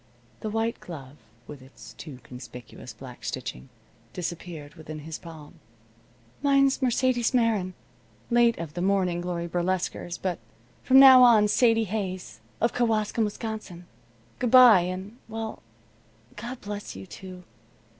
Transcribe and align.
The 0.39 0.49
white 0.49 0.79
glove, 0.79 1.17
with 1.45 1.61
its 1.61 1.93
too 1.93 2.17
conspicuous 2.23 2.91
black 2.91 3.23
stitching, 3.23 3.69
disappeared 4.13 4.73
within 4.73 5.01
his 5.01 5.19
palm. 5.19 5.59
"Mine's 6.41 6.81
Mercedes 6.81 7.35
Meron, 7.35 7.75
late 8.31 8.57
of 8.57 8.73
the 8.73 8.81
Morning 8.81 9.21
Glory 9.21 9.45
Burlesquers, 9.47 10.17
but 10.17 10.39
from 10.81 10.97
now 10.99 11.21
on 11.21 11.47
Sadie 11.47 11.83
Hayes, 11.83 12.39
of 12.59 12.73
Kewaskum, 12.73 13.25
Wisconsin. 13.25 13.85
Good 14.39 14.49
bye 14.49 14.81
and 14.81 15.19
well 15.29 15.61
God 16.35 16.61
bless 16.61 16.95
you, 16.95 17.05
too. 17.05 17.43